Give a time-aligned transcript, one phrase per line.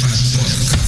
[0.00, 0.83] para toca.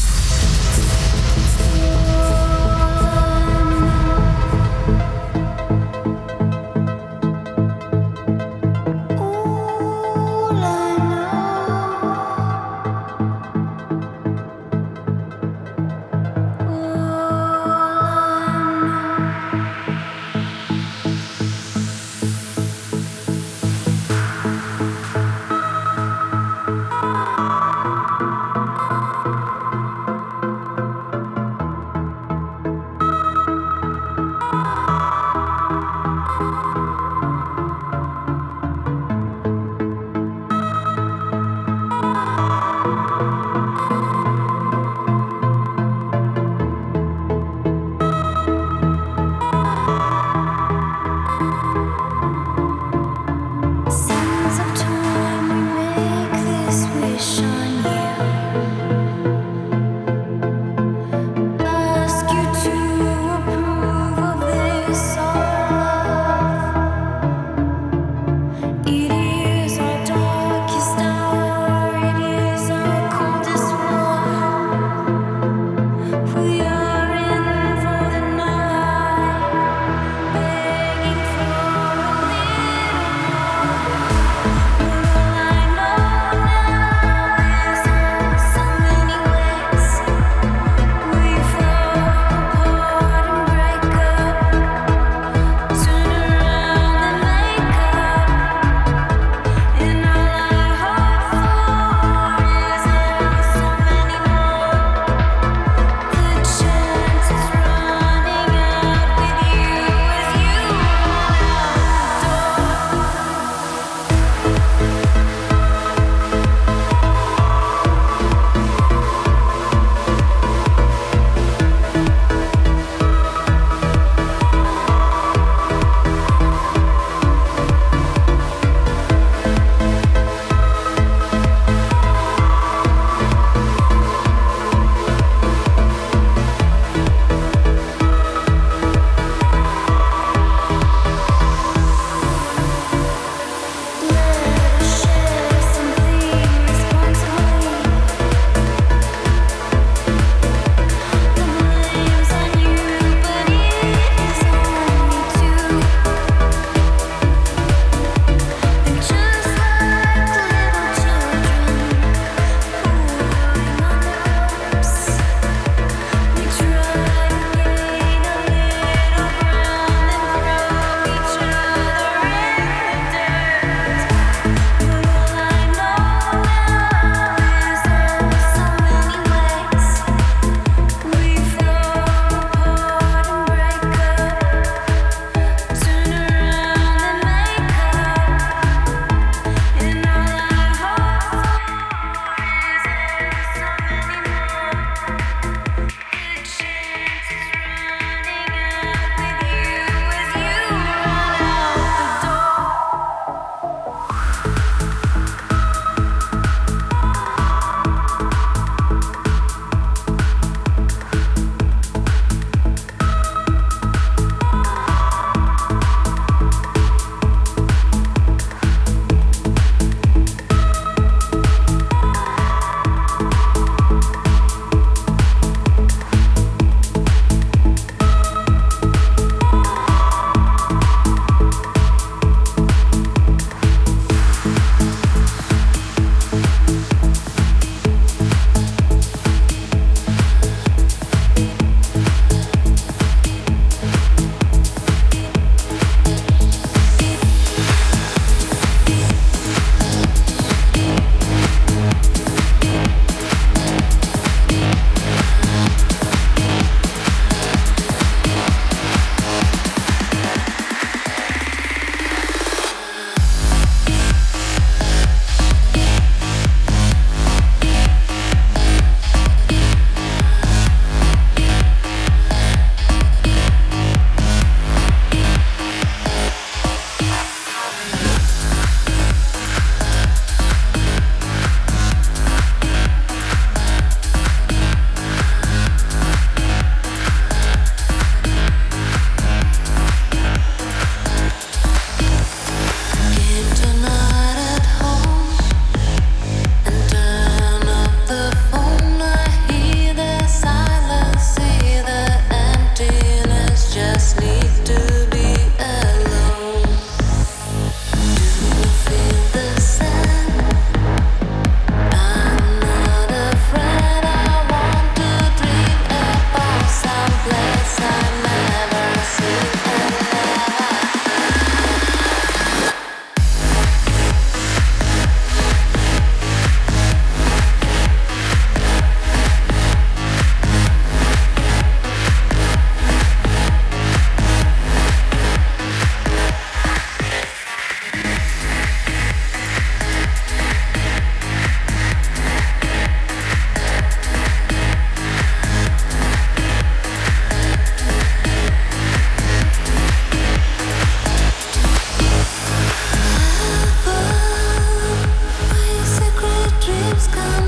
[357.08, 357.45] come.